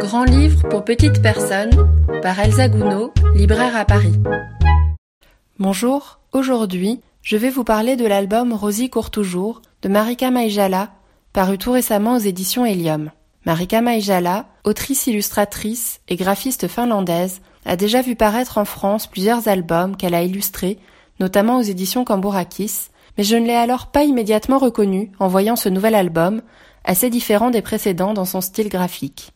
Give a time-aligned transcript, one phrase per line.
[0.00, 1.70] Grand livre pour petites personnes
[2.22, 4.14] par Elsa Gounod, libraire à Paris.
[5.58, 10.90] Bonjour, aujourd'hui, je vais vous parler de l'album Rosie court toujours de Marika Maijala,
[11.32, 13.10] paru tout récemment aux éditions Helium.
[13.44, 19.96] Marika Maijala, autrice illustratrice et graphiste finlandaise, a déjà vu paraître en France plusieurs albums
[19.96, 20.78] qu'elle a illustrés,
[21.20, 22.88] notamment aux éditions Cambourakis,
[23.18, 26.42] mais je ne l'ai alors pas immédiatement reconnue en voyant ce nouvel album,
[26.84, 29.32] assez différent des précédents dans son style graphique.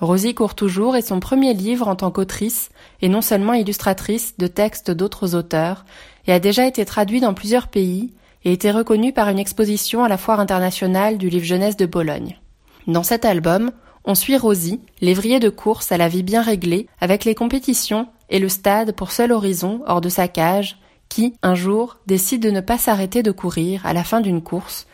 [0.00, 2.70] Rosie court toujours est son premier livre en tant qu'autrice
[3.02, 5.84] et non seulement illustratrice de textes d'autres auteurs
[6.26, 8.12] et a déjà été traduit dans plusieurs pays
[8.44, 12.38] et été reconnu par une exposition à la foire internationale du livre jeunesse de Bologne.
[12.86, 13.72] Dans cet album,
[14.04, 18.38] on suit Rosie, lévrier de course à la vie bien réglée, avec les compétitions et
[18.38, 20.78] le stade pour seul horizon hors de sa cage,
[21.08, 24.86] qui, un jour, décide de ne pas s'arrêter de courir à la fin d'une course,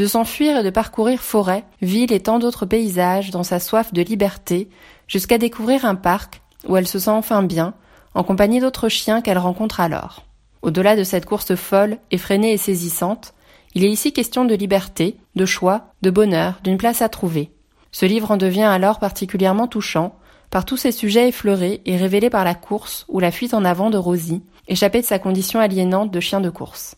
[0.00, 4.00] de s'enfuir et de parcourir forêts, villes et tant d'autres paysages dans sa soif de
[4.00, 4.70] liberté,
[5.06, 7.74] jusqu'à découvrir un parc où elle se sent enfin bien,
[8.14, 10.24] en compagnie d'autres chiens qu'elle rencontre alors.
[10.62, 13.34] Au-delà de cette course folle, effrénée et saisissante,
[13.74, 17.50] il est ici question de liberté, de choix, de bonheur, d'une place à trouver.
[17.92, 20.16] Ce livre en devient alors particulièrement touchant,
[20.48, 23.90] par tous ces sujets effleurés et révélés par la course ou la fuite en avant
[23.90, 26.96] de Rosie, échappée de sa condition aliénante de chien de course.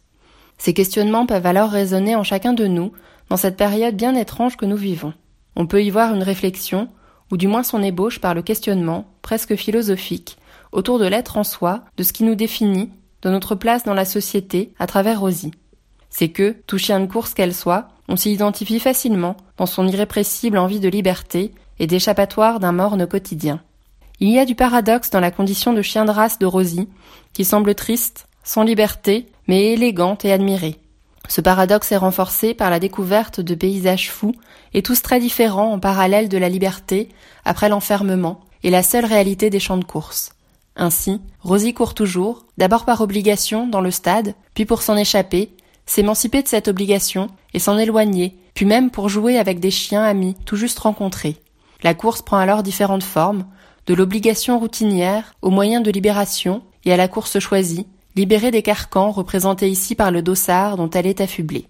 [0.62, 2.92] Ces questionnements peuvent alors résonner en chacun de nous
[3.28, 5.12] dans cette période bien étrange que nous vivons.
[5.56, 6.88] On peut y voir une réflexion,
[7.32, 10.38] ou du moins son ébauche par le questionnement, presque philosophique,
[10.70, 12.90] autour de l'être en soi, de ce qui nous définit,
[13.22, 15.50] de notre place dans la société à travers Rosie.
[16.10, 20.58] C'est que, tout chien de course qu'elle soit, on s'y identifie facilement dans son irrépressible
[20.58, 23.60] envie de liberté et d'échappatoire d'un morne quotidien.
[24.20, 26.88] Il y a du paradoxe dans la condition de chien de race de Rosie,
[27.32, 30.78] qui semble triste, sans liberté, mais élégante et admirée.
[31.28, 34.34] Ce paradoxe est renforcé par la découverte de paysages fous
[34.74, 37.08] et tous très différents en parallèle de la liberté,
[37.44, 40.32] après l'enfermement, et la seule réalité des champs de course.
[40.76, 45.54] Ainsi, Rosie court toujours, d'abord par obligation dans le stade, puis pour s'en échapper,
[45.86, 50.36] s'émanciper de cette obligation et s'en éloigner, puis même pour jouer avec des chiens amis
[50.46, 51.36] tout juste rencontrés.
[51.82, 53.46] La course prend alors différentes formes,
[53.86, 57.86] de l'obligation routinière au moyen de libération et à la course choisie,
[58.16, 61.68] libérée des carcans représentés ici par le dossard dont elle est affublée.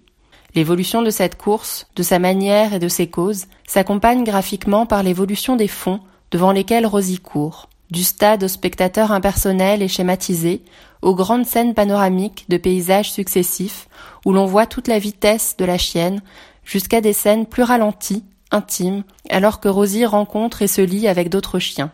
[0.55, 5.55] L'évolution de cette course, de sa manière et de ses causes, s'accompagne graphiquement par l'évolution
[5.55, 5.99] des fonds
[6.31, 10.63] devant lesquels Rosie court, du stade au spectateur impersonnel et schématisé,
[11.01, 13.87] aux grandes scènes panoramiques de paysages successifs
[14.25, 16.21] où l'on voit toute la vitesse de la chienne,
[16.63, 21.59] jusqu'à des scènes plus ralenties, intimes, alors que Rosie rencontre et se lie avec d'autres
[21.59, 21.91] chiens.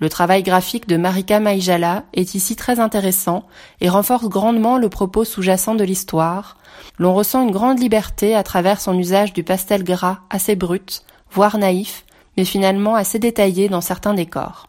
[0.00, 3.44] Le travail graphique de Marika Maijala est ici très intéressant
[3.80, 6.56] et renforce grandement le propos sous-jacent de l'histoire.
[6.98, 11.58] L'on ressent une grande liberté à travers son usage du pastel gras assez brut, voire
[11.58, 12.04] naïf,
[12.36, 14.68] mais finalement assez détaillé dans certains décors.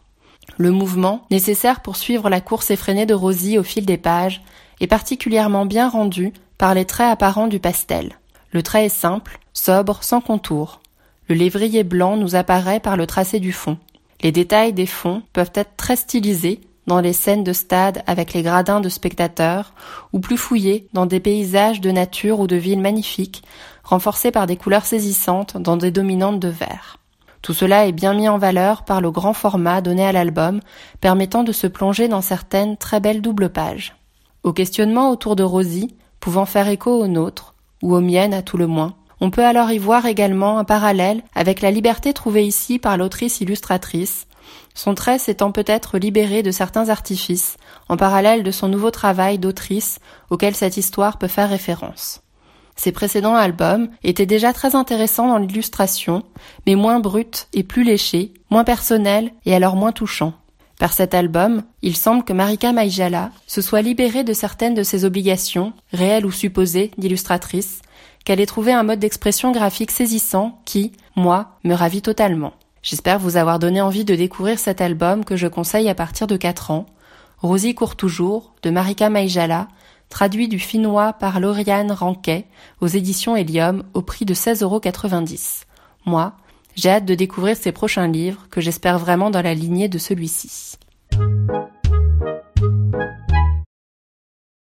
[0.56, 4.42] Le mouvement, nécessaire pour suivre la course effrénée de Rosie au fil des pages,
[4.80, 8.18] est particulièrement bien rendu par les traits apparents du pastel.
[8.50, 10.80] Le trait est simple, sobre, sans contour.
[11.28, 13.78] Le lévrier blanc nous apparaît par le tracé du fond.
[14.22, 18.42] Les détails des fonds peuvent être très stylisés dans les scènes de stade avec les
[18.42, 19.74] gradins de spectateurs,
[20.12, 23.42] ou plus fouillés dans des paysages de nature ou de villes magnifiques,
[23.84, 26.98] renforcés par des couleurs saisissantes dans des dominantes de vert.
[27.42, 30.60] Tout cela est bien mis en valeur par le grand format donné à l'album,
[31.00, 33.94] permettant de se plonger dans certaines très belles doubles pages.
[34.42, 38.58] Au questionnement autour de Rosie, pouvant faire écho aux nôtres, ou aux miennes à tout
[38.58, 42.78] le moins, on peut alors y voir également un parallèle avec la liberté trouvée ici
[42.78, 44.26] par l'autrice illustratrice,
[44.74, 47.56] son trait s'étant peut-être libéré de certains artifices,
[47.88, 49.98] en parallèle de son nouveau travail d'autrice
[50.30, 52.22] auquel cette histoire peut faire référence.
[52.76, 56.22] Ses précédents albums étaient déjà très intéressants dans l'illustration,
[56.66, 60.32] mais moins bruts et plus léchés, moins personnels et alors moins touchants.
[60.78, 65.04] Par cet album, il semble que Marika Maijala se soit libérée de certaines de ses
[65.04, 67.82] obligations, réelles ou supposées, d'illustratrice,
[68.30, 72.52] qu'elle ait un mode d'expression graphique saisissant qui, moi, me ravit totalement.
[72.80, 76.36] J'espère vous avoir donné envie de découvrir cet album que je conseille à partir de
[76.36, 76.86] 4 ans,
[77.38, 79.66] Rosie court toujours, de Marika Maijala,
[80.10, 82.46] traduit du finnois par Lauriane Ranquet
[82.80, 84.80] aux éditions Helium au prix de 16,90 euros.
[86.06, 86.34] Moi,
[86.76, 90.76] j'ai hâte de découvrir ses prochains livres que j'espère vraiment dans la lignée de celui-ci.